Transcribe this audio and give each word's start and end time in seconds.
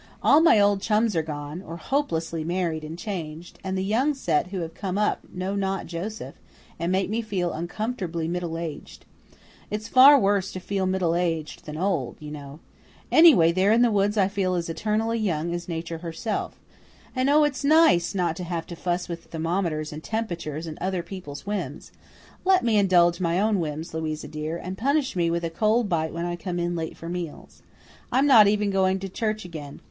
All 0.23 0.41
my 0.41 0.59
old 0.59 0.81
chums 0.81 1.15
are 1.15 1.21
gone, 1.21 1.61
or 1.61 1.77
hopelessly 1.77 2.43
married 2.43 2.83
and 2.83 2.97
changed, 2.97 3.59
and 3.63 3.77
the 3.77 3.83
young 3.83 4.15
set 4.15 4.47
who 4.47 4.61
have 4.61 4.73
come 4.73 4.97
up 4.97 5.19
know 5.31 5.53
not 5.53 5.85
Joseph, 5.85 6.33
and 6.79 6.91
make 6.91 7.07
me 7.07 7.21
feel 7.21 7.51
uncomfortably 7.53 8.27
middle 8.27 8.57
aged. 8.57 9.05
It's 9.69 9.87
far 9.87 10.17
worse 10.17 10.51
to 10.53 10.59
feel 10.59 10.87
middle 10.87 11.13
aged 11.15 11.65
than 11.65 11.77
old, 11.77 12.17
you 12.19 12.31
know. 12.31 12.61
Away 13.11 13.51
there 13.51 13.71
in 13.71 13.83
the 13.83 13.91
woods 13.91 14.17
I 14.17 14.27
feel 14.27 14.55
as 14.55 14.69
eternally 14.69 15.19
young 15.19 15.53
as 15.53 15.69
Nature 15.69 15.99
herself. 15.99 16.59
And 17.15 17.29
oh, 17.29 17.43
it's 17.43 17.59
so 17.59 17.67
nice 17.67 18.15
not 18.15 18.35
having 18.39 18.69
to 18.69 18.75
fuss 18.75 19.07
with 19.07 19.25
thermometers 19.25 19.93
and 19.93 20.03
temperatures 20.03 20.65
and 20.65 20.79
other 20.79 21.03
people's 21.03 21.45
whims. 21.45 21.91
Let 22.43 22.63
me 22.63 22.79
indulge 22.79 23.19
my 23.19 23.39
own 23.39 23.59
whims, 23.59 23.93
Louisa 23.93 24.27
dear, 24.27 24.57
and 24.57 24.79
punish 24.79 25.15
me 25.15 25.29
with 25.29 25.43
a 25.43 25.51
cold 25.51 25.89
bite 25.89 26.11
when 26.11 26.25
I 26.25 26.37
come 26.37 26.57
in 26.57 26.75
late 26.75 26.97
for 26.97 27.07
meals. 27.07 27.61
I'm 28.11 28.25
not 28.25 28.47
even 28.47 28.71
going 28.71 28.97
to 28.97 29.07
church 29.07 29.45
again. 29.45 29.79